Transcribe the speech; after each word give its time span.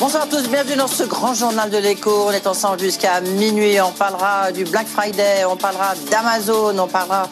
Bonsoir 0.00 0.22
à 0.22 0.26
tous, 0.26 0.48
bienvenue 0.48 0.76
dans 0.76 0.86
ce 0.86 1.02
grand 1.02 1.34
journal 1.34 1.68
de 1.68 1.76
l'écho. 1.76 2.10
On 2.28 2.30
est 2.30 2.46
ensemble 2.46 2.80
jusqu'à 2.80 3.20
minuit. 3.20 3.78
On 3.82 3.92
parlera 3.92 4.50
du 4.50 4.64
Black 4.64 4.86
Friday, 4.86 5.44
on 5.44 5.56
parlera 5.56 5.92
d'Amazon, 6.10 6.78
on 6.78 6.86
parlera 6.86 7.28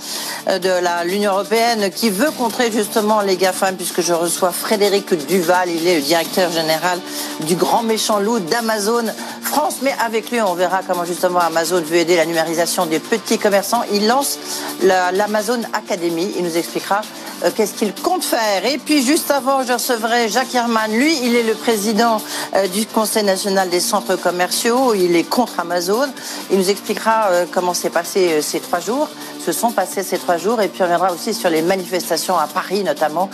euh, 0.48 0.58
de 0.58 1.08
l'Union 1.08 1.32
européenne 1.32 1.90
qui 1.90 2.10
veut 2.10 2.30
contrer 2.30 2.70
justement 2.70 3.22
les 3.22 3.38
GAFAM 3.38 3.74
puisque 3.74 4.02
je 4.02 4.12
reçois 4.12 4.52
Frédéric 4.52 5.14
Duval. 5.26 5.70
Il 5.70 5.86
est 5.86 5.96
le 5.96 6.02
directeur 6.02 6.52
général 6.52 7.00
du 7.40 7.56
grand 7.56 7.82
méchant 7.82 8.18
loup 8.18 8.38
d'Amazon 8.38 9.06
France. 9.40 9.76
Mais 9.80 9.94
avec 10.04 10.30
lui, 10.30 10.42
on 10.42 10.52
verra 10.52 10.82
comment 10.86 11.06
justement 11.06 11.40
Amazon 11.40 11.80
veut 11.80 11.96
aider 11.96 12.16
la 12.16 12.26
numérisation 12.26 12.84
des 12.84 12.98
petits 13.00 13.38
commerçants. 13.38 13.82
Il 13.94 14.06
lance 14.06 14.38
l'Amazon 14.82 15.62
Academy. 15.72 16.34
Il 16.36 16.44
nous 16.44 16.58
expliquera 16.58 17.00
euh, 17.44 17.50
qu'est-ce 17.54 17.74
qu'il 17.74 17.94
compte 17.94 18.24
faire. 18.24 18.64
Et 18.64 18.78
puis 18.78 19.04
juste 19.04 19.30
avant, 19.30 19.62
je 19.62 19.72
recevrai 19.72 20.28
Jacques 20.28 20.54
Herman. 20.54 20.90
Lui, 20.90 21.16
il 21.22 21.36
est 21.36 21.42
le 21.42 21.54
président 21.54 22.20
euh, 22.54 22.66
du 22.68 22.86
Conseil 22.86 23.24
national 23.24 23.68
des 23.68 23.80
centres 23.80 24.16
commerciaux. 24.16 24.94
Il 24.94 25.14
est 25.14 25.24
contre 25.24 25.60
Amazon. 25.60 26.08
Il 26.50 26.58
nous 26.58 26.70
expliquera 26.70 27.28
euh, 27.30 27.46
comment 27.50 27.74
s'est 27.74 27.90
passé 27.90 28.42
ces 28.42 28.60
trois 28.60 28.80
jours 28.80 29.08
se 29.44 29.52
sont 29.52 29.70
passés 29.70 30.02
ces 30.02 30.18
trois 30.18 30.36
jours 30.36 30.60
et 30.60 30.68
puis 30.68 30.82
on 30.82 30.84
reviendra 30.84 31.10
aussi 31.10 31.32
sur 31.32 31.48
les 31.48 31.62
manifestations 31.62 32.36
à 32.36 32.46
Paris 32.46 32.82
notamment 32.82 33.30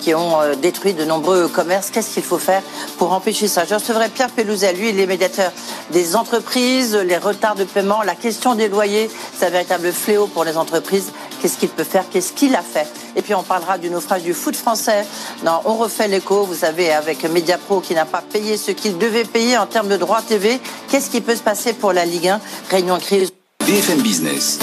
qui 0.00 0.12
ont 0.12 0.36
détruit 0.60 0.92
de 0.92 1.04
nombreux 1.04 1.48
commerces. 1.48 1.90
Qu'est-ce 1.90 2.12
qu'il 2.12 2.24
faut 2.24 2.38
faire 2.38 2.60
pour 2.98 3.12
empêcher 3.12 3.48
ça? 3.48 3.64
Je 3.64 3.74
recevrai 3.74 4.10
Pierre 4.10 4.30
Pelouzet, 4.30 4.74
lui 4.74 4.90
il 4.90 5.00
est 5.00 5.06
médiateur 5.06 5.52
des 5.90 6.16
entreprises, 6.16 6.94
les 6.94 7.16
retards 7.16 7.54
de 7.54 7.64
paiement, 7.64 8.02
la 8.02 8.14
question 8.14 8.54
des 8.54 8.68
loyers, 8.68 9.08
c'est 9.38 9.46
un 9.46 9.50
véritable 9.50 9.92
fléau 9.92 10.26
pour 10.26 10.44
les 10.44 10.58
entreprises. 10.58 11.12
Qu'est-ce 11.44 11.58
qu'il 11.58 11.68
peut 11.68 11.84
faire? 11.84 12.06
Qu'est-ce 12.10 12.32
qu'il 12.32 12.56
a 12.56 12.62
fait? 12.62 12.86
Et 13.16 13.20
puis 13.20 13.34
on 13.34 13.42
parlera 13.42 13.76
du 13.76 13.90
naufrage 13.90 14.22
du 14.22 14.32
foot 14.32 14.56
français. 14.56 15.04
Non, 15.44 15.60
on 15.66 15.74
refait 15.74 16.08
l'écho, 16.08 16.44
vous 16.44 16.54
savez, 16.54 16.90
avec 16.90 17.22
Mediapro 17.22 17.80
qui 17.80 17.92
n'a 17.92 18.06
pas 18.06 18.22
payé 18.22 18.56
ce 18.56 18.70
qu'il 18.70 18.96
devait 18.96 19.26
payer 19.26 19.58
en 19.58 19.66
termes 19.66 19.88
de 19.88 19.98
droits 19.98 20.22
TV. 20.22 20.58
Qu'est-ce 20.88 21.10
qui 21.10 21.20
peut 21.20 21.36
se 21.36 21.42
passer 21.42 21.74
pour 21.74 21.92
la 21.92 22.06
Ligue 22.06 22.28
1 22.28 22.40
Réunion 22.70 22.98
crise. 22.98 23.30
BFM 23.60 24.00
Business. 24.00 24.58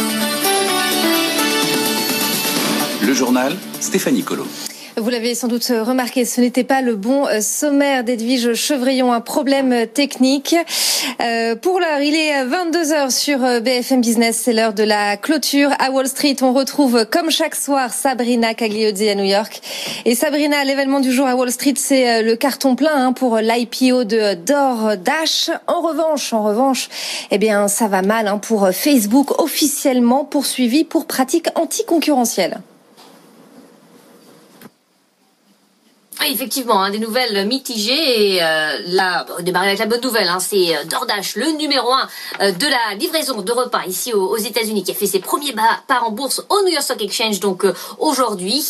Le 3.04 3.14
journal, 3.14 3.56
Stéphanie 3.80 4.24
Colo. 4.24 4.48
Vous 5.02 5.10
l'avez 5.10 5.34
sans 5.34 5.48
doute 5.48 5.66
remarqué, 5.66 6.26
ce 6.26 6.42
n'était 6.42 6.64
pas 6.64 6.84
le 6.84 6.96
bon 6.96 7.26
euh, 7.26 7.42
sommaire 7.42 8.04
d'Edwige 8.04 8.54
Chevrillon, 8.54 9.12
un 9.12 9.20
problème 9.20 9.88
technique. 9.88 10.56
Euh, 11.20 11.56
pour 11.56 11.80
l'heure, 11.80 12.02
il 12.02 12.16
est 12.16 12.46
22h 12.46 13.10
sur 13.10 13.44
euh, 13.44 13.60
BFM 13.62 14.02
Business, 14.02 14.40
c'est 14.44 14.54
l'heure 14.54 14.76
de 14.76 14.84
la 14.84 15.18
clôture. 15.18 15.72
À 15.80 15.90
Wall 15.90 16.08
Street, 16.08 16.36
on 16.44 16.54
retrouve 16.54 17.08
comme 17.10 17.32
chaque 17.32 17.56
soir 17.56 17.92
Sabrina 17.92 18.54
Cagliozzi 18.54 19.10
à 19.10 19.16
New 19.16 19.24
York. 19.24 19.62
Et 20.06 20.14
Sabrina, 20.14 20.64
l'événement 20.66 21.00
du 21.00 21.12
jour 21.12 21.26
à 21.26 21.36
Wall 21.36 21.52
Street, 21.52 21.74
c'est 21.78 22.22
le 22.22 22.36
carton 22.36 22.76
plein 22.76 23.08
hein, 23.08 23.12
pour 23.12 23.38
l'IPO 23.38 24.04
de 24.04 24.36
DoorDash. 24.36 25.50
En 25.66 25.82
revanche, 25.82 26.32
en 26.32 26.44
revanche, 26.44 26.90
eh 27.32 27.40
bien, 27.40 27.68
ça 27.70 27.88
va 27.88 28.04
mal 28.04 28.28
hein, 28.28 28.38
pour 28.38 28.70
Facebook, 28.70 29.42
officiellement 29.42 30.26
poursuivi 30.26 30.84
pour 30.84 31.08
pratiques 31.08 31.48
anticoncurrentielles. 31.56 32.62
Effectivement, 36.30 36.82
hein, 36.82 36.92
des 36.92 37.00
nouvelles 37.00 37.48
mitigées. 37.48 38.36
Et 38.36 38.44
euh, 38.44 38.78
là, 38.88 39.26
on 39.38 39.44
démarre 39.44 39.64
avec 39.64 39.80
la 39.80 39.86
bonne 39.86 40.02
nouvelle. 40.02 40.28
Hein, 40.28 40.40
c'est 40.40 40.76
euh, 40.76 40.84
DoorDash, 40.86 41.36
le 41.36 41.58
numéro 41.58 41.92
un 41.92 42.08
euh, 42.42 42.52
de 42.52 42.66
la 42.66 42.96
livraison 42.96 43.42
de 43.42 43.52
repas 43.52 43.84
ici 43.86 44.14
aux, 44.14 44.38
États-Unis, 44.38 44.84
qui 44.84 44.92
a 44.92 44.96
fait 44.96 45.08
ses 45.08 45.20
premiers 45.20 45.54
pas 45.54 46.02
en 46.02 46.12
bourse 46.12 46.44
au 46.50 46.62
New 46.64 46.70
York 46.70 46.84
Stock 46.84 47.02
Exchange, 47.02 47.40
donc 47.40 47.66
aujourd'hui 48.00 48.64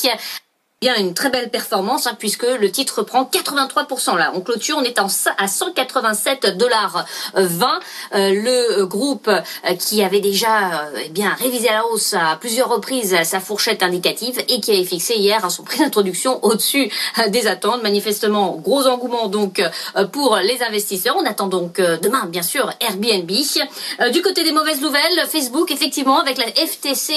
bien 0.81 0.95
une 0.97 1.13
très 1.13 1.29
belle 1.29 1.51
performance 1.51 2.07
hein, 2.07 2.15
puisque 2.17 2.41
le 2.41 2.71
titre 2.71 3.03
prend 3.03 3.29
83% 3.31 4.17
là. 4.17 4.31
On 4.33 4.41
clôture, 4.41 4.77
on 4.79 4.83
est 4.83 4.99
en, 4.99 5.05
à 5.37 5.47
187 5.47 6.57
dollars 6.57 7.05
20. 7.35 7.79
Euh, 8.15 8.33
le 8.33 8.85
groupe 8.85 9.27
euh, 9.27 9.75
qui 9.75 10.01
avait 10.01 10.21
déjà 10.21 10.81
euh, 10.85 11.01
eh 11.05 11.09
bien 11.09 11.35
révisé 11.35 11.69
à 11.69 11.73
la 11.73 11.85
hausse 11.85 12.15
à 12.15 12.35
plusieurs 12.39 12.67
reprises 12.67 13.15
sa 13.23 13.39
fourchette 13.39 13.83
indicative 13.83 14.43
et 14.49 14.59
qui 14.59 14.71
avait 14.71 14.83
fixé 14.83 15.13
hier 15.17 15.51
son 15.51 15.61
prix 15.61 15.77
d'introduction 15.77 16.39
au-dessus 16.43 16.91
des 17.27 17.45
attentes. 17.45 17.83
Manifestement, 17.83 18.55
gros 18.55 18.87
engouement 18.87 19.27
donc 19.27 19.61
pour 20.11 20.37
les 20.37 20.63
investisseurs. 20.63 21.15
On 21.15 21.25
attend 21.27 21.45
donc 21.45 21.79
demain 21.79 22.25
bien 22.25 22.41
sûr 22.41 22.73
Airbnb. 22.79 23.31
Du 24.11 24.21
côté 24.23 24.43
des 24.43 24.51
mauvaises 24.51 24.81
nouvelles, 24.81 25.27
Facebook 25.27 25.69
effectivement 25.69 26.19
avec 26.19 26.39
la 26.39 26.47
FTC 26.47 27.13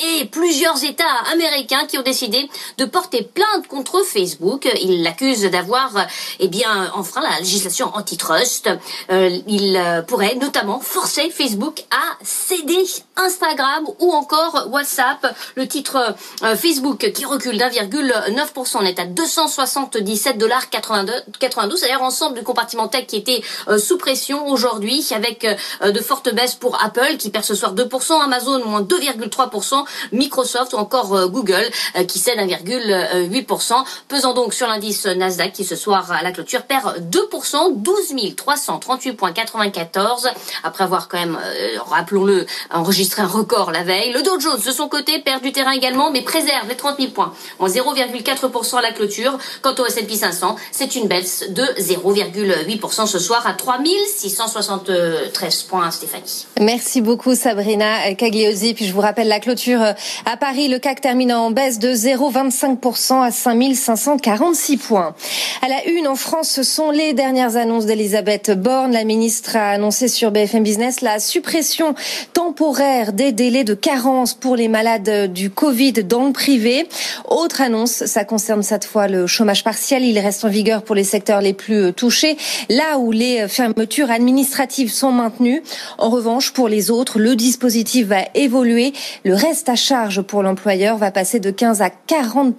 et 0.00 0.26
plusieurs 0.26 0.84
États 0.84 1.04
américains 1.32 1.86
qui 1.86 1.96
ont 1.96 2.02
décidé 2.02 2.50
de 2.76 2.84
porter 2.84 3.05
plainte 3.10 3.66
contre 3.68 4.02
Facebook. 4.04 4.68
Il 4.82 5.02
l'accuse 5.02 5.42
d'avoir, 5.42 5.96
euh, 5.96 6.02
eh 6.40 6.48
bien, 6.48 6.90
enfreint 6.94 7.22
la 7.22 7.38
législation 7.38 7.94
antitrust. 7.94 8.68
Euh, 9.10 9.38
il 9.46 9.76
euh, 9.76 10.02
pourrait 10.02 10.34
notamment 10.36 10.80
forcer 10.80 11.30
Facebook 11.30 11.84
à 11.90 12.16
céder 12.22 12.84
Instagram 13.16 13.84
ou 14.00 14.12
encore 14.12 14.68
WhatsApp. 14.70 15.34
Le 15.54 15.66
titre 15.66 16.14
Facebook 16.56 17.10
qui 17.12 17.24
recule 17.24 17.56
d'1,9%, 17.56 18.76
on 18.78 18.82
est 18.82 18.98
à 18.98 19.06
277 19.06 20.38
dollars 20.38 20.68
92. 20.68 21.78
C'est-à-dire 21.78 22.02
ensemble 22.02 22.38
du 22.38 22.44
compartiment 22.44 22.88
tech 22.88 23.06
qui 23.06 23.16
était 23.16 23.42
sous 23.78 23.96
pression 23.96 24.46
aujourd'hui 24.48 25.06
avec 25.14 25.46
de 25.82 26.00
fortes 26.00 26.32
baisses 26.34 26.54
pour 26.54 26.82
Apple 26.82 27.16
qui 27.18 27.30
perd 27.30 27.44
ce 27.44 27.54
soir 27.54 27.74
2%, 27.74 28.22
Amazon 28.22 28.64
moins 28.66 28.82
2,3%, 28.82 29.84
Microsoft 30.12 30.74
ou 30.74 30.76
encore 30.76 31.28
Google 31.28 31.70
qui 32.06 32.18
cède 32.18 32.38
1,9%. 32.38 32.95
8%, 33.28 33.74
pesant 34.08 34.34
donc 34.34 34.54
sur 34.54 34.66
l'indice 34.66 35.06
Nasdaq 35.06 35.52
qui 35.52 35.64
ce 35.64 35.76
soir 35.76 36.10
à 36.12 36.22
la 36.22 36.32
clôture 36.32 36.62
perd 36.62 37.08
2%, 37.10 37.76
12 37.76 38.06
338,94 38.14 40.32
après 40.64 40.84
avoir 40.84 41.08
quand 41.08 41.18
même, 41.18 41.38
euh, 41.42 41.78
rappelons-le, 41.86 42.46
enregistré 42.72 43.20
un 43.22 43.26
record 43.26 43.72
la 43.72 43.82
veille. 43.82 44.12
Le 44.12 44.22
Dow 44.22 44.38
Jones 44.40 44.60
de 44.64 44.70
son 44.70 44.88
côté 44.88 45.18
perd 45.20 45.42
du 45.42 45.52
terrain 45.52 45.72
également 45.72 46.10
mais 46.10 46.22
préserve 46.22 46.66
les 46.68 46.76
30 46.76 46.96
000 46.98 47.12
points 47.12 47.32
en 47.58 47.68
0,4% 47.68 48.78
à 48.78 48.82
la 48.82 48.92
clôture. 48.92 49.38
Quant 49.62 49.74
au 49.78 49.86
S&P 49.86 50.14
500, 50.14 50.56
c'est 50.70 50.94
une 50.96 51.08
baisse 51.08 51.46
de 51.50 51.62
0,8% 51.62 53.06
ce 53.06 53.18
soir 53.18 53.46
à 53.46 53.54
3673 53.54 55.62
points 55.64 55.90
Stéphanie. 55.90 56.46
Merci 56.60 57.00
beaucoup 57.00 57.34
Sabrina 57.34 58.14
Cagliozzi. 58.14 58.74
Puis 58.74 58.86
je 58.86 58.92
vous 58.92 59.00
rappelle 59.00 59.28
la 59.28 59.40
clôture 59.40 59.80
à 59.80 60.36
Paris. 60.36 60.68
Le 60.68 60.78
CAC 60.78 61.00
termine 61.00 61.32
en 61.32 61.50
baisse 61.50 61.78
de 61.78 61.88
0,25% 61.88 62.76
à 62.86 63.30
5546 63.32 64.76
points. 64.76 65.14
À 65.60 65.68
la 65.68 65.88
une 65.88 66.06
en 66.06 66.14
France, 66.14 66.50
ce 66.50 66.62
sont 66.62 66.92
les 66.92 67.14
dernières 67.14 67.56
annonces 67.56 67.84
d'Elisabeth 67.84 68.52
Borne. 68.52 68.92
La 68.92 69.02
ministre 69.02 69.56
a 69.56 69.70
annoncé 69.70 70.06
sur 70.06 70.30
BFM 70.30 70.62
Business 70.62 71.00
la 71.00 71.18
suppression 71.18 71.96
temporaire 72.32 73.12
des 73.12 73.32
délais 73.32 73.64
de 73.64 73.74
carence 73.74 74.34
pour 74.34 74.54
les 74.54 74.68
malades 74.68 75.32
du 75.32 75.50
Covid 75.50 75.94
dans 76.04 76.26
le 76.26 76.32
privé. 76.32 76.86
Autre 77.28 77.60
annonce, 77.60 78.04
ça 78.06 78.24
concerne 78.24 78.62
cette 78.62 78.84
fois 78.84 79.08
le 79.08 79.26
chômage 79.26 79.64
partiel. 79.64 80.04
Il 80.04 80.18
reste 80.20 80.44
en 80.44 80.48
vigueur 80.48 80.82
pour 80.82 80.94
les 80.94 81.04
secteurs 81.04 81.40
les 81.40 81.54
plus 81.54 81.92
touchés, 81.92 82.36
là 82.68 82.98
où 82.98 83.10
les 83.10 83.48
fermetures 83.48 84.12
administratives 84.12 84.92
sont 84.92 85.10
maintenues. 85.10 85.60
En 85.98 86.08
revanche, 86.08 86.52
pour 86.52 86.68
les 86.68 86.92
autres, 86.92 87.18
le 87.18 87.34
dispositif 87.34 88.06
va 88.06 88.20
évoluer. 88.34 88.92
Le 89.24 89.34
reste 89.34 89.68
à 89.68 89.74
charge 89.74 90.22
pour 90.22 90.44
l'employeur 90.44 90.98
va 90.98 91.10
passer 91.10 91.40
de 91.40 91.50
15 91.50 91.82
à 91.82 91.90
40 91.90 92.54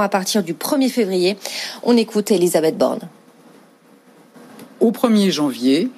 à 0.00 0.08
partir 0.08 0.42
du 0.42 0.54
1er 0.54 0.88
février. 0.88 1.36
On 1.82 1.96
écoute 1.96 2.30
Elisabeth 2.30 2.76
Borne. 2.76 3.00
Au 4.80 4.90
1er 4.90 5.30
janvier 5.30 5.90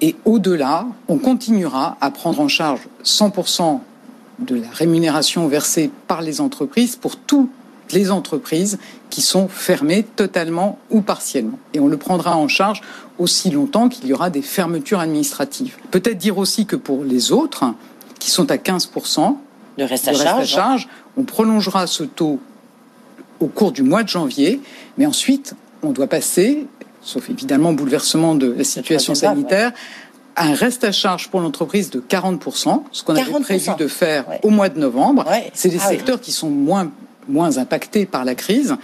et 0.00 0.14
au-delà, 0.24 0.86
on 1.08 1.18
continuera 1.18 1.96
à 2.00 2.10
prendre 2.10 2.40
en 2.40 2.48
charge 2.48 2.80
100% 3.04 3.80
de 4.38 4.56
la 4.56 4.68
rémunération 4.70 5.48
versée 5.48 5.90
par 6.06 6.20
les 6.22 6.40
entreprises 6.40 6.96
pour 6.96 7.16
toutes 7.16 7.50
les 7.92 8.10
entreprises 8.10 8.78
qui 9.10 9.22
sont 9.22 9.48
fermées 9.48 10.02
totalement 10.02 10.78
ou 10.90 11.00
partiellement. 11.00 11.58
Et 11.72 11.80
on 11.80 11.88
le 11.88 11.96
prendra 11.96 12.36
en 12.36 12.48
charge 12.48 12.82
aussi 13.18 13.50
longtemps 13.50 13.88
qu'il 13.88 14.06
y 14.06 14.12
aura 14.12 14.28
des 14.28 14.42
fermetures 14.42 15.00
administratives. 15.00 15.76
Peut-être 15.90 16.18
dire 16.18 16.36
aussi 16.36 16.66
que 16.66 16.76
pour 16.76 17.04
les 17.04 17.32
autres, 17.32 17.64
qui 18.18 18.30
sont 18.30 18.50
à 18.50 18.56
15%, 18.56 19.36
de 19.78 19.84
reste 19.84 20.08
à, 20.08 20.14
charge, 20.14 20.46
charge, 20.46 20.88
on 21.16 21.22
prolongera 21.22 21.86
ce 21.86 22.02
taux 22.02 22.40
au 23.40 23.46
cours 23.46 23.72
du 23.72 23.82
mois 23.82 24.02
de 24.02 24.08
janvier. 24.08 24.60
Mais 24.98 25.06
ensuite, 25.06 25.54
on 25.82 25.90
doit 25.90 26.06
passer, 26.06 26.66
sauf 27.02 27.30
évidemment 27.30 27.72
bouleversement 27.72 28.34
de 28.34 28.52
la 28.52 28.64
situation 28.64 29.14
sanitaire, 29.14 29.72
un 30.36 30.54
reste 30.54 30.84
à 30.84 30.92
charge 30.92 31.28
pour 31.28 31.40
l'entreprise 31.40 31.90
de 31.90 32.00
40%, 32.00 32.82
ce 32.92 33.02
qu'on 33.02 33.16
avait 33.16 33.40
prévu 33.40 33.70
de 33.78 33.88
faire 33.88 34.26
au 34.42 34.50
mois 34.50 34.68
de 34.68 34.78
novembre. 34.78 35.24
C'est 35.54 35.70
des 35.70 35.80
ah 35.80 35.88
secteurs 35.88 36.20
qui 36.20 36.32
sont 36.32 36.50
moins, 36.50 36.90
moins 37.28 37.58
impactés 37.58 38.04
par 38.04 38.24
la 38.24 38.34
crise, 38.34 38.76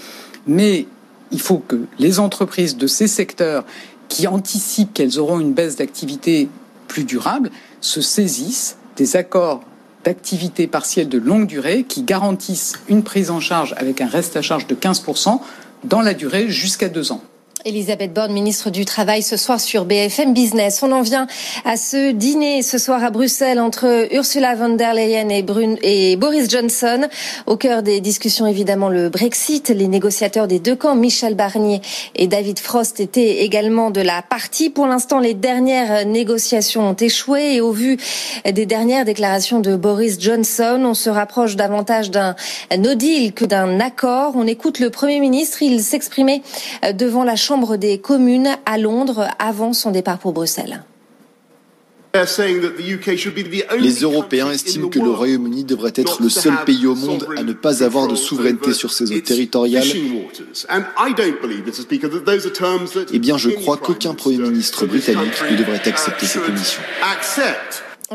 mais 0.46 0.87
il 1.31 1.40
faut 1.40 1.58
que 1.58 1.81
les 1.98 2.20
entreprises 2.20 2.76
de 2.76 2.87
ces 2.87 3.06
secteurs 3.06 3.64
qui 4.08 4.26
anticipent 4.26 4.93
qu'elles 4.93 5.19
auront 5.19 5.40
une 5.40 5.52
baisse 5.52 5.76
d'activité 5.76 6.48
plus 6.88 7.05
durable 7.05 7.50
se 7.81 8.00
saisissent 8.00 8.76
des 8.96 9.16
accords 9.16 9.62
d'activité 10.04 10.66
partielle 10.66 11.08
de 11.08 11.19
longue 11.19 11.46
durée 11.46 11.84
qui 11.84 12.02
garantissent 12.02 12.75
une 12.88 13.02
prise 13.02 13.31
en 13.31 13.40
charge 13.40 13.75
avec 13.76 14.00
un 14.00 14.08
reste 14.08 14.37
à 14.37 14.43
charge 14.43 14.66
de 14.66 14.75
15% 14.75 15.40
dans 15.84 16.00
la 16.00 16.14
durée 16.14 16.49
jusqu'à 16.49 16.88
deux 16.88 17.12
ans. 17.12 17.22
Elisabeth 17.64 18.12
Borne, 18.12 18.32
ministre 18.32 18.70
du 18.70 18.84
Travail, 18.84 19.22
ce 19.22 19.36
soir 19.36 19.60
sur 19.60 19.84
BFM 19.84 20.34
Business. 20.34 20.82
On 20.82 20.90
en 20.90 21.02
vient 21.02 21.28
à 21.64 21.76
ce 21.76 22.10
dîner 22.10 22.62
ce 22.62 22.76
soir 22.76 23.04
à 23.04 23.10
Bruxelles 23.10 23.60
entre 23.60 24.08
Ursula 24.12 24.56
von 24.56 24.70
der 24.70 24.94
Leyen 24.94 25.28
et, 25.28 26.16
Boris 26.16 26.50
Johnson. 26.50 27.06
Au 27.46 27.56
cœur 27.56 27.84
des 27.84 28.00
discussions, 28.00 28.46
évidemment, 28.46 28.88
le 28.88 29.10
Brexit. 29.10 29.68
Les 29.68 29.86
négociateurs 29.86 30.48
des 30.48 30.58
deux 30.58 30.74
camps, 30.74 30.96
Michel 30.96 31.36
Barnier 31.36 31.80
et 32.16 32.26
David 32.26 32.58
Frost, 32.58 32.98
étaient 32.98 33.44
également 33.44 33.90
de 33.90 34.00
la 34.00 34.22
partie. 34.22 34.68
Pour 34.68 34.88
l'instant, 34.88 35.20
les 35.20 35.34
dernières 35.34 36.04
négociations 36.04 36.90
ont 36.90 36.96
échoué 36.96 37.54
et 37.54 37.60
au 37.60 37.70
vu 37.70 37.96
des 38.44 38.66
dernières 38.66 39.04
déclarations 39.04 39.60
de 39.60 39.76
Boris 39.76 40.18
Johnson, 40.20 40.82
on 40.84 40.94
se 40.94 41.10
rapproche 41.10 41.54
davantage 41.54 42.10
d'un 42.10 42.34
no 42.76 42.94
deal 42.94 43.32
que 43.32 43.44
d'un 43.44 43.78
accord. 43.78 44.32
On 44.34 44.48
écoute 44.48 44.80
le 44.80 44.90
Premier 44.90 45.20
ministre. 45.20 45.62
Il 45.62 45.80
s'exprimait 45.80 46.42
devant 46.94 47.22
la 47.22 47.36
Chambre 47.36 47.51
Chambre 47.52 47.76
des 47.76 47.99
communes 47.99 48.56
à 48.64 48.78
Londres 48.78 49.28
avant 49.38 49.75
son 49.75 49.90
départ 49.90 50.16
pour 50.16 50.32
Bruxelles. 50.32 50.84
Les 52.14 54.00
Européens 54.00 54.50
estiment 54.50 54.88
que 54.88 54.99
le 54.99 55.10
Royaume-Uni 55.10 55.64
devrait 55.64 55.93
être 55.94 56.22
le 56.22 56.31
seul 56.31 56.54
pays 56.64 56.87
au 56.87 56.94
monde 56.94 57.28
à 57.37 57.43
ne 57.43 57.52
pas 57.52 57.84
avoir 57.84 58.08
de 58.08 58.14
souveraineté 58.14 58.72
sur 58.72 58.90
ses 58.90 59.12
eaux 59.12 59.20
territoriales. 59.20 59.84
Eh 63.12 63.19
bien, 63.19 63.37
je 63.37 63.50
crois 63.50 63.76
qu'aucun 63.76 64.14
Premier 64.14 64.38
ministre 64.38 64.87
britannique 64.87 65.43
ne 65.50 65.56
devrait 65.58 65.87
accepter 65.87 66.25
ces 66.25 66.38
conditions. 66.38 66.81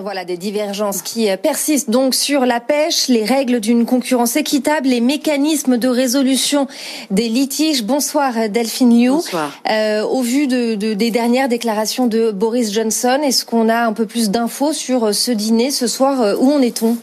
Voilà 0.01 0.25
des 0.25 0.38
divergences 0.38 1.01
qui 1.01 1.29
euh, 1.29 1.38
persistent 1.38 1.89
donc 1.89 2.13
sur 2.13 2.45
la 2.45 2.59
pêche, 2.59 3.07
les 3.07 3.23
règles 3.25 3.59
d'une 3.59 3.85
concurrence 3.85 4.35
équitable, 4.35 4.89
les 4.89 5.01
mécanismes 5.01 5.77
de 5.77 5.88
résolution 5.88 6.67
des 7.09 7.29
litiges. 7.29 7.83
Bonsoir 7.83 8.38
euh, 8.38 8.47
Delphine 8.47 8.99
Liu. 8.99 9.09
Bonsoir. 9.09 9.51
Euh, 9.69 10.03
au 10.03 10.21
vu 10.21 10.47
de, 10.47 10.75
des 10.75 11.11
dernières 11.11 11.49
déclarations 11.49 12.05
de 12.05 12.31
Boris 12.31 12.71
Johnson, 12.71 13.19
est-ce 13.23 13.44
qu'on 13.44 13.69
a 13.69 13.85
un 13.85 13.94
peu 13.94 14.05
plus 14.05 14.29
d'infos 14.29 14.73
sur 14.73 15.15
ce 15.15 15.31
dîner 15.31 15.71
ce 15.71 15.88
soir 15.88 16.38
Où 16.39 16.51
en 16.51 16.61
est-on? 16.61 16.97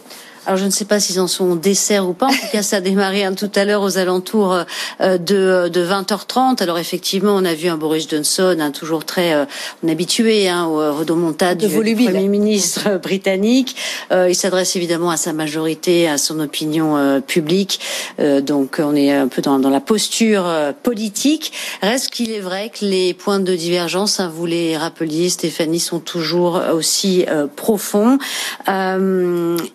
Alors 0.46 0.58
je 0.58 0.64
ne 0.66 0.70
sais 0.70 0.84
pas 0.84 1.00
s'ils 1.00 1.20
en 1.20 1.26
sont 1.26 1.52
au 1.52 1.56
dessert 1.56 2.06
ou 2.08 2.12
pas. 2.12 2.26
En 2.26 2.32
tout 2.32 2.50
cas, 2.52 2.62
ça 2.62 2.76
a 2.76 2.80
démarré 2.80 3.24
tout 3.36 3.50
à 3.54 3.64
l'heure 3.64 3.82
aux 3.82 3.96
alentours 3.96 4.64
euh, 5.00 5.18
de, 5.18 5.68
de 5.68 5.86
20h30. 5.86 6.62
Alors 6.62 6.78
effectivement, 6.78 7.34
on 7.34 7.44
a 7.44 7.54
vu 7.54 7.68
un 7.68 7.76
Boris 7.76 8.08
Johnson, 8.08 8.56
hein, 8.60 8.70
toujours 8.70 9.04
très 9.04 9.32
euh, 9.32 9.44
habitué 9.88 10.48
hein, 10.48 10.66
aux 10.66 10.94
redomontades 10.94 11.58
du 11.58 11.68
Premier 11.68 12.28
ministre 12.28 12.98
britannique. 13.02 13.76
Euh, 14.12 14.28
il 14.28 14.34
s'adresse 14.34 14.76
évidemment 14.76 15.10
à 15.10 15.16
sa 15.16 15.32
majorité, 15.32 16.08
à 16.08 16.18
son 16.18 16.40
opinion 16.40 16.96
euh, 16.96 17.20
publique. 17.20 17.80
donc 18.18 18.80
on 18.82 18.94
est 18.94 19.12
un 19.12 19.28
peu 19.28 19.40
dans, 19.40 19.58
dans 19.58 19.70
la 19.70 19.80
posture 19.80 20.46
politique. 20.82 21.52
Reste 21.80 22.10
qu'il 22.10 22.32
est 22.32 22.40
vrai 22.40 22.70
que 22.70 22.84
les 22.84 23.14
points 23.14 23.40
de 23.40 23.54
divergence, 23.54 24.20
hein, 24.20 24.30
vous 24.34 24.46
les 24.46 24.76
rappeliez, 24.76 25.28
Stéphanie, 25.30 25.80
sont 25.80 26.00
toujours 26.00 26.60
aussi 26.72 27.24
profonds 27.56 28.18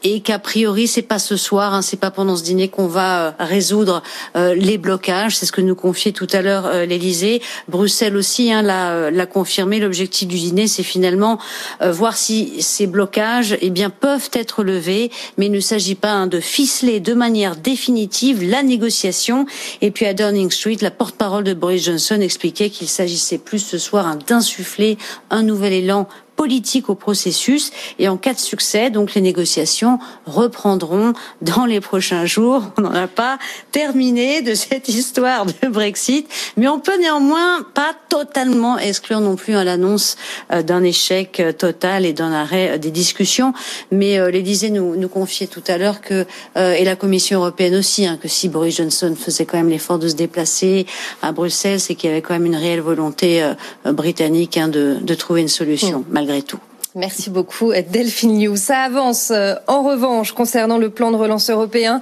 et 0.04 0.19
qu'après 0.21 0.59
priori, 0.60 0.90
c'est 0.90 1.04
pas 1.04 1.20
ce 1.20 1.38
soir, 1.38 1.74
hein, 1.74 1.82
c'est 1.82 1.96
pas 2.02 2.12
pendant 2.12 2.36
ce 2.36 2.44
dîner 2.44 2.68
qu'on 2.68 2.88
va 2.88 3.28
euh, 3.28 3.32
résoudre 3.40 4.04
euh, 4.36 4.54
les 4.54 4.78
blocages. 4.78 5.38
C'est 5.38 5.46
ce 5.46 5.54
que 5.54 5.62
nous 5.62 5.74
confiait 5.74 6.12
tout 6.12 6.28
à 6.34 6.42
l'heure 6.42 6.66
euh, 6.66 6.86
l'Élysée. 6.86 7.42
Bruxelles 7.70 8.18
aussi 8.18 8.52
hein, 8.52 8.62
l'a 8.62 9.26
confirmé. 9.26 9.80
L'objectif 9.80 10.28
du 10.28 10.36
dîner, 10.36 10.68
c'est 10.68 10.84
finalement 10.84 11.40
voir 11.80 12.18
si 12.18 12.62
ces 12.62 12.88
blocages, 12.88 13.58
eh 13.62 13.70
bien, 13.70 13.90
peuvent 13.90 14.30
être 14.34 14.64
levés, 14.64 15.12
mais 15.38 15.46
il 15.46 15.52
ne 15.54 15.62
s'agit 15.62 15.96
pas 15.96 16.12
hein, 16.12 16.28
de 16.28 16.42
ficeler 16.42 17.00
de 17.00 17.14
manière 17.14 17.56
définitive 17.56 18.44
la 18.44 18.62
négociation. 18.62 19.46
Et 19.80 19.92
puis 19.92 20.08
à 20.08 20.14
Downing 20.14 20.52
Street, 20.52 20.78
la 20.82 20.92
porte-parole 20.92 21.46
de 21.46 21.54
Boris 21.54 21.86
Johnson 21.86 22.20
expliquait 22.20 22.70
qu'il 22.70 22.90
s'agissait 22.90 23.38
plus 23.38 23.60
ce 23.60 23.78
soir 23.78 24.18
d'insuffler 24.28 24.98
un 25.30 25.44
nouvel 25.44 25.72
élan 25.72 26.10
politique 26.40 26.88
au 26.88 26.96
processus 26.96 27.72
et 28.00 28.08
en 28.08 28.16
cas 28.16 28.34
de 28.34 28.40
succès, 28.40 28.90
donc 28.90 29.14
les 29.14 29.20
négociations 29.20 30.00
reprendront 30.26 31.12
dans 31.42 31.66
les 31.66 31.82
prochains 31.82 32.26
jours. 32.26 32.64
On 32.78 32.84
n'en 32.84 32.94
a 32.94 33.08
pas 33.08 33.38
terminé 33.74 34.42
de 34.42 34.54
cette 34.54 34.88
histoire 34.88 35.46
de 35.46 35.68
Brexit, 35.68 36.30
mais 36.56 36.70
on 36.70 36.80
peut 36.80 36.98
néanmoins 36.98 37.64
pas 37.74 37.94
totalement 38.08 38.78
exclure 38.78 39.20
non 39.20 39.36
plus 39.36 39.56
à 39.56 39.66
l'annonce 39.66 40.16
euh, 40.54 40.64
d'un 40.64 40.82
échec 40.82 41.42
euh, 41.42 41.52
total 41.52 42.06
et 42.06 42.14
d'un 42.14 42.32
arrêt 42.32 42.70
euh, 42.70 42.78
des 42.78 42.92
discussions. 42.92 43.54
Mais 43.92 44.32
l'Élysée 44.32 44.70
nous, 44.70 44.96
nous 44.96 45.10
confiait 45.10 45.48
tout 45.48 45.64
à 45.68 45.78
l'heure 45.78 46.00
que 46.00 46.26
et 46.56 46.86
la 46.86 46.96
Commission 46.96 47.40
européenne 47.40 47.76
aussi 47.76 48.06
hein, 48.06 48.18
que 48.22 48.28
si 48.28 48.48
Boris 48.48 48.78
Johnson 48.78 49.14
faisait 49.20 49.46
quand 49.46 49.58
même 49.58 49.70
l'effort 49.70 50.00
de 50.00 50.08
se 50.08 50.16
déplacer 50.16 50.86
à 51.22 51.32
Bruxelles, 51.32 51.80
c'est 51.80 51.96
qu'il 51.96 52.10
y 52.10 52.14
avait 52.14 52.22
quand 52.22 52.34
même 52.34 52.46
une 52.46 52.56
réelle 52.56 52.82
volonté 52.82 53.44
britannique 53.86 54.58
hein, 54.58 54.68
de, 54.68 54.98
de 55.02 55.14
trouver 55.16 55.42
une 55.42 55.48
solution 55.48 56.00
mmh. 56.00 56.06
malgré 56.12 56.29
tout. 56.38 56.69
Merci 56.96 57.30
beaucoup 57.30 57.72
Delphine 57.72 58.44
Liu. 58.44 58.58
Ça 58.58 58.80
avance 58.80 59.30
euh, 59.30 59.54
en 59.68 59.84
revanche 59.84 60.32
concernant 60.32 60.80
le 60.80 60.90
plan 60.90 61.12
de 61.12 61.18
relance 61.18 61.52
européen. 61.52 62.02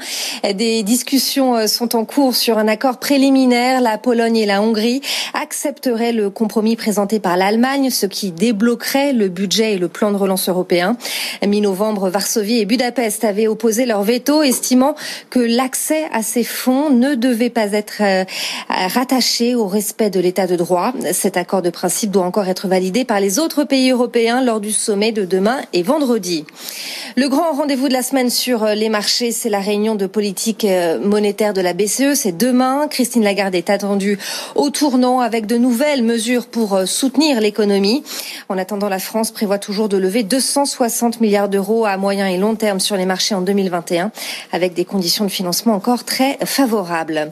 Des 0.56 0.81
discussions 0.81 1.57
euh, 1.57 1.68
sont 1.68 1.94
en 1.98 2.06
cours 2.06 2.34
sur 2.34 2.57
un 2.57 2.69
accord 2.69 2.98
préliminaire. 2.98 3.81
La 3.81 3.98
Pologne 3.98 4.38
et 4.38 4.45
la 4.45 4.62
Hongrie 4.62 5.01
accepteraient 5.34 6.13
le 6.13 6.30
compromis 6.30 6.78
présenté 6.78 7.19
par 7.19 7.36
l'Allemagne, 7.36 7.89
ce 7.89 8.06
qui 8.06 8.31
débloquerait 8.31 9.12
le 9.12 9.28
budget 9.28 9.74
et 9.74 9.78
le 9.78 9.89
plan 9.89 10.10
de 10.12 10.16
relance 10.16 10.48
européen. 10.48 10.95
Mi-novembre, 11.45 12.10
Varsovie 12.10 12.60
et 12.60 12.66
Budapest 12.66 13.25
avaient 13.25 13.48
opposé 13.48 13.86
leur 13.86 14.04
veto, 14.04 14.42
estimant 14.42 14.95
que 15.30 15.39
l'accès 15.39 16.06
à 16.13 16.24
ces 16.24 16.45
fonds 16.45 16.92
ne 16.92 17.13
devait 17.16 17.50
pas 17.50 17.74
être 17.74 17.98
euh, 18.00 18.24
rattaché 18.69 19.54
au 19.54 19.68
respect 19.68 20.12
de 20.12 20.22
l'état 20.22 20.48
de 20.48 20.56
droit. 20.56 20.94
Cet 21.12 21.36
accord 21.36 21.62
de 21.62 21.72
principe 21.72 22.12
doit 22.12 22.24
encore 22.24 22.48
être 22.48 22.69
validé 22.69 23.04
par 23.04 23.19
les 23.19 23.38
autres 23.38 23.66
pays 23.66 23.92
européens 23.92 24.42
lors 24.42 24.62
du 24.62 24.76
sommet 24.77 25.12
de 25.12 25.25
demain 25.25 25.59
et 25.74 25.83
vendredi. 25.83 26.46
Le 27.15 27.29
grand 27.29 27.51
rendez-vous 27.51 27.88
de 27.88 27.93
la 27.93 28.03
semaine 28.03 28.29
sur 28.29 28.63
euh, 28.63 28.75
les 28.75 28.89
marchés, 28.89 29.31
c'est 29.31 29.50
la 29.50 29.60
réunion 29.60 29.96
de 29.96 30.05
politique 30.05 30.65
euh, 30.65 31.00
monétaire 31.00 31.53
de 31.53 31.62
la 31.62 31.74
BCE. 31.74 32.13
C'est 32.13 32.38
demain. 32.38 32.88
Christine 32.88 33.24
Lagarde 33.24 33.55
est 33.55 33.69
attendue 33.69 34.19
au 34.55 34.69
tournant 34.69 35.19
avec 35.19 35.48
de 35.48 35.57
nouvelles 35.57 36.03
mesures 36.03 36.46
pour 36.46 36.75
euh, 36.75 36.86
soutenir 36.86 37.41
l'économie. 37.41 38.03
En 38.50 38.57
attendant, 38.57 38.88
la 38.88 39.00
France 39.00 39.31
prévoit 39.31 39.57
toujours 39.57 39.89
de 39.89 39.98
lever 39.98 40.22
260 40.24 41.19
milliards 41.19 41.50
d'euros 41.50 41.86
à 41.86 41.98
moyen 41.98 42.27
et 42.27 42.38
long 42.38 42.55
terme 42.55 42.79
sur 42.79 42.98
les 42.98 43.05
marchés 43.05 43.34
en 43.34 43.41
2021, 43.41 44.12
avec 44.51 44.75
des 44.75 44.86
conditions 44.86 45.25
de 45.25 45.31
financement 45.31 45.74
encore 45.74 46.03
très 46.03 46.38
favorables. 46.46 47.31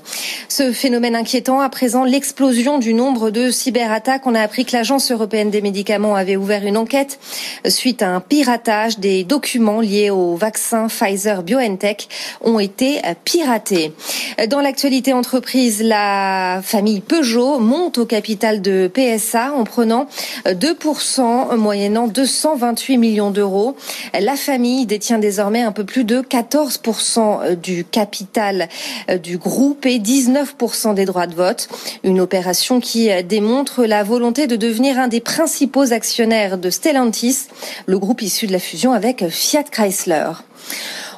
Ce 0.50 0.72
phénomène 0.72 1.16
inquiétant, 1.16 1.60
à 1.60 1.70
présent, 1.70 2.06
l'explosion 2.06 2.80
du 2.80 2.94
nombre 2.94 3.30
de 3.30 3.52
cyberattaques. 3.52 4.26
On 4.26 4.34
a 4.34 4.42
appris 4.42 4.66
que 4.66 4.76
l'Agence 4.76 5.12
européenne 5.12 5.52
des 5.52 5.62
médicaments 5.62 6.16
avait 6.16 6.38
ouvert 6.38 6.66
une 6.66 6.78
enquête 6.78 7.20
suite 7.68 8.02
à 8.02 8.10
un 8.10 8.20
piratage 8.20 9.00
des 9.00 9.24
documents 9.24 9.82
liés 9.82 10.10
au 10.10 10.36
vaccin 10.36 10.88
Pfizer 10.88 11.44
BioNTech 11.44 12.08
ont 12.42 12.60
été 12.60 13.02
piratés. 13.24 13.94
Dans 14.50 14.62
l'actualité 14.62 15.14
entreprise, 15.14 15.82
la 15.82 16.62
famille 16.64 17.02
Peugeot 17.02 17.60
monte 17.60 17.98
au 17.98 18.06
capital 18.06 18.62
de 18.62 18.90
PSA 18.94 19.54
en 19.54 19.64
prenant 19.64 20.08
2% 20.46 21.56
moyennant 21.56 22.08
228 22.08 22.98
millions 22.98 23.32
d'euros. 23.32 23.76
La 24.20 24.36
famille 24.36 24.86
détient 24.86 25.20
désormais 25.20 25.62
un 25.62 25.72
peu 25.72 25.84
plus 25.84 26.04
de 26.04 26.22
14% 26.22 27.56
du 27.56 27.86
capital 27.86 28.70
du 29.24 29.38
groupe 29.38 29.86
et 29.86 30.00
19% 30.00 30.94
des 30.94 31.06
droits 31.06 31.28
de 31.28 31.36
vote. 31.36 31.68
Une 32.04 32.20
opération 32.20 32.80
qui 32.80 33.10
démontre 33.24 33.86
la 33.86 34.04
volonté 34.04 34.48
de 34.48 34.56
devenir 34.56 35.00
un 35.00 35.08
des 35.08 35.22
principaux 35.22 35.94
actionnaires 35.94 36.58
de 36.58 36.70
Stellantis 36.70 37.25
le 37.86 38.00
groupe 38.00 38.22
issu 38.22 38.48
de 38.48 38.52
la 38.52 38.60
fusion 38.60 38.94
avec 38.94 39.28
Fiat 39.30 39.64
Chrysler. 39.64 40.32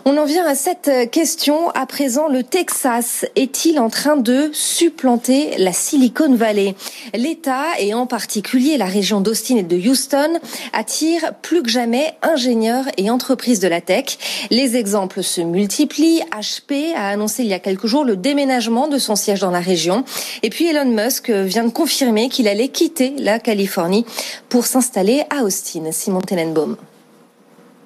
On 0.09 0.15
en 0.15 0.23
vient 0.23 0.45
à 0.47 0.55
cette 0.55 1.11
question. 1.11 1.69
À 1.71 1.85
présent, 1.85 2.29
le 2.29 2.41
Texas 2.41 3.25
est-il 3.35 3.77
en 3.77 3.89
train 3.89 4.15
de 4.15 4.49
supplanter 4.53 5.57
la 5.57 5.73
Silicon 5.73 6.33
Valley? 6.33 6.75
L'État, 7.13 7.65
et 7.77 7.93
en 7.93 8.07
particulier 8.07 8.77
la 8.77 8.85
région 8.85 9.19
d'Austin 9.19 9.57
et 9.57 9.63
de 9.63 9.75
Houston, 9.75 10.39
attire 10.71 11.33
plus 11.41 11.61
que 11.61 11.67
jamais 11.69 12.13
ingénieurs 12.21 12.85
et 12.95 13.09
entreprises 13.09 13.59
de 13.59 13.67
la 13.67 13.81
tech. 13.81 14.17
Les 14.49 14.77
exemples 14.77 15.23
se 15.23 15.41
multiplient. 15.41 16.23
HP 16.31 16.95
a 16.95 17.09
annoncé 17.09 17.43
il 17.43 17.49
y 17.49 17.53
a 17.53 17.59
quelques 17.59 17.87
jours 17.87 18.05
le 18.05 18.15
déménagement 18.15 18.87
de 18.87 18.99
son 18.99 19.17
siège 19.17 19.41
dans 19.41 19.51
la 19.51 19.59
région. 19.59 20.05
Et 20.41 20.49
puis 20.49 20.67
Elon 20.67 20.85
Musk 20.85 21.29
vient 21.29 21.65
de 21.65 21.71
confirmer 21.71 22.29
qu'il 22.29 22.47
allait 22.47 22.69
quitter 22.69 23.13
la 23.17 23.39
Californie 23.39 24.05
pour 24.47 24.67
s'installer 24.67 25.25
à 25.37 25.43
Austin. 25.43 25.91
Simon 25.91 26.21
Tenenbaum. 26.21 26.77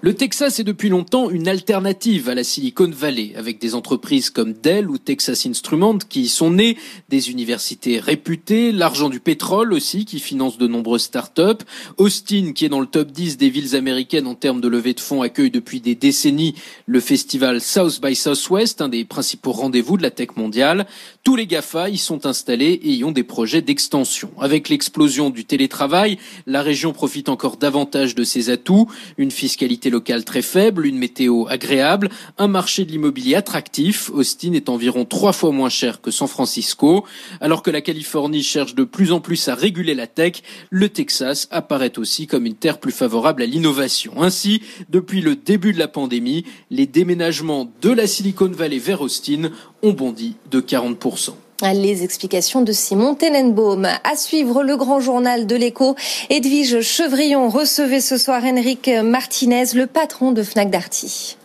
Le 0.04 0.16
Texas 0.16 0.60
est 0.60 0.64
depuis 0.64 0.90
longtemps 0.90 1.30
une 1.30 1.48
alternative 1.48 2.28
à 2.28 2.34
la 2.34 2.44
Silicon 2.44 2.90
Valley, 2.90 3.34
avec 3.36 3.60
des 3.60 3.76
entreprises 3.76 4.32
comme 4.32 4.54
Dell 4.54 4.90
ou 4.90 4.98
Texas 4.98 5.46
Instruments 5.46 6.00
qui 6.00 6.22
y 6.22 6.28
sont 6.28 6.50
nées, 6.50 6.76
des 7.10 7.30
universités 7.30 8.00
réputées, 8.00 8.72
l'argent 8.72 9.10
du 9.10 9.20
pétrole 9.20 9.72
aussi 9.72 10.06
qui 10.06 10.20
finance 10.20 10.58
de 10.58 10.66
nombreuses 10.66 11.04
startups, 11.04 11.64
Austin 11.98 12.54
qui 12.56 12.66
est 12.66 12.70
dans 12.70 12.80
le 12.80 12.88
top 12.88 13.12
10 13.12 13.38
des 13.38 13.52
villes 13.52 13.76
américaines 13.76 14.26
en 14.26 14.34
termes 14.34 14.60
de 14.60 14.68
levée 14.68 14.96
de 14.96 15.00
fonds 15.00 15.22
accueille 15.22 15.52
depuis 15.52 15.82
des 15.82 15.94
décennies 15.94 16.56
le 16.88 17.00
festival 17.00 17.62
South 17.62 18.02
by 18.02 18.16
Southwest, 18.16 18.82
un 18.82 18.90
des 18.90 19.06
principaux 19.06 19.52
rendez-vous 19.52 19.98
de 19.98 20.02
la 20.02 20.10
tech 20.10 20.30
mondiale. 20.36 20.88
Tous 21.24 21.36
les 21.36 21.46
GAFA 21.46 21.90
y 21.90 22.00
sont 22.00 22.26
installés 22.26 22.80
et 22.84 22.92
y 22.92 23.04
ont 23.04 23.12
des 23.12 23.24
projets 23.24 23.62
d'extension. 23.62 24.32
Avec 24.40 24.68
l'explosion 24.68 25.30
du 25.30 25.46
télétravail, 25.46 26.18
la 26.48 26.64
région 26.64 26.92
profite 26.92 27.30
encore 27.30 27.58
davantage 27.58 28.16
de 28.16 28.24
ses 28.24 28.50
atouts, 28.50 28.90
une 29.20 29.30
fiscalité 29.30 29.91
locale 29.92 30.26
très 30.26 30.42
faible, 30.42 30.88
une 30.88 30.98
météo 30.98 31.46
agréable, 31.48 32.10
un 32.40 32.48
marché 32.48 32.86
de 32.86 32.92
l'immobilier 32.92 33.36
attractif. 33.36 34.10
Austin 34.10 34.54
est 34.54 34.70
environ 34.70 35.06
trois 35.06 35.34
fois 35.34 35.52
moins 35.52 35.70
cher 35.70 36.02
que 36.02 36.10
San 36.10 36.28
Francisco. 36.28 37.06
Alors 37.40 37.62
que 37.62 37.70
la 37.70 37.82
Californie 37.82 38.42
cherche 38.42 38.74
de 38.74 38.84
plus 38.84 39.12
en 39.12 39.20
plus 39.20 39.48
à 39.48 39.56
réguler 39.56 39.94
la 39.94 40.08
tech, 40.08 40.42
le 40.70 40.90
Texas 40.90 41.48
apparaît 41.52 42.00
aussi 42.00 42.26
comme 42.26 42.46
une 42.46 42.56
terre 42.56 42.80
plus 42.80 42.92
favorable 42.92 43.44
à 43.44 43.46
l'innovation. 43.46 44.24
Ainsi, 44.24 44.62
depuis 44.90 45.22
le 45.22 45.36
début 45.36 45.74
de 45.74 45.80
la 45.80 45.88
pandémie, 45.88 46.46
les 46.72 46.88
déménagements 46.88 47.72
de 47.82 47.90
la 47.90 48.08
Silicon 48.08 48.50
Valley 48.50 48.80
vers 48.80 49.02
Austin 49.02 49.52
ont 49.84 49.94
bondi 49.94 50.36
de 50.50 50.62
40%. 50.62 51.32
Les 51.62 52.04
explications 52.04 52.62
de 52.62 52.72
Simon 52.72 53.14
Tenenbaum. 53.14 53.86
À 53.86 54.16
suivre 54.16 54.64
le 54.64 54.78
grand 54.78 55.00
journal 55.00 55.46
de 55.46 55.56
l'écho. 55.56 55.96
Edwige 56.30 56.82
Chevrillon 56.82 57.50
recevait 57.50 58.02
ce 58.02 58.18
soir 58.18 58.44
Henrik 58.44 58.90
Martinez, 59.04 59.66
le 59.76 59.86
patron 59.86 60.32
de 60.32 60.42
Fnac 60.42 60.72
Darty. 60.72 61.38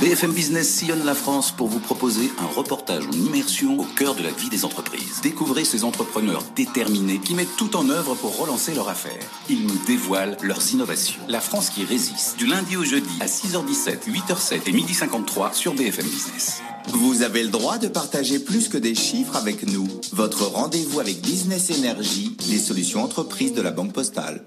BFM 0.00 0.32
Business 0.32 0.68
sillonne 0.68 1.04
la 1.04 1.14
France 1.14 1.50
pour 1.50 1.66
vous 1.66 1.80
proposer 1.80 2.30
un 2.38 2.46
reportage 2.46 3.04
en 3.06 3.12
immersion 3.12 3.78
au 3.78 3.84
cœur 3.84 4.14
de 4.14 4.22
la 4.22 4.30
vie 4.30 4.48
des 4.48 4.64
entreprises. 4.64 5.20
Découvrez 5.22 5.64
ces 5.64 5.84
entrepreneurs 5.84 6.42
déterminés 6.54 7.18
qui 7.18 7.34
mettent 7.34 7.56
tout 7.56 7.76
en 7.76 7.88
œuvre 7.90 8.14
pour 8.14 8.38
relancer 8.38 8.72
leur 8.74 8.88
affaire. 8.88 9.22
Ils 9.50 9.66
nous 9.66 9.78
dévoilent 9.86 10.36
leurs 10.42 10.72
innovations. 10.72 11.20
La 11.28 11.40
France 11.40 11.70
qui 11.70 11.84
résiste. 11.84 12.36
Du 12.38 12.46
lundi 12.46 12.76
au 12.76 12.84
jeudi 12.84 13.18
à 13.20 13.26
6h17, 13.26 14.08
8h07 14.08 14.60
et 14.66 14.72
12h53 14.72 15.54
sur 15.54 15.74
BFM 15.74 16.06
Business. 16.06 16.62
Vous 16.88 17.22
avez 17.22 17.42
le 17.42 17.48
droit 17.48 17.78
de 17.78 17.88
partager 17.88 18.38
plus 18.38 18.68
que 18.68 18.78
des 18.78 18.94
chiffres 18.94 19.36
avec 19.36 19.66
nous. 19.66 19.88
Votre 20.12 20.44
rendez-vous 20.44 21.00
avec 21.00 21.20
Business 21.20 21.70
Energy, 21.70 22.36
les 22.50 22.58
solutions 22.58 23.02
entreprises 23.02 23.54
de 23.54 23.62
la 23.62 23.70
Banque 23.70 23.92
Postale. 23.92 24.42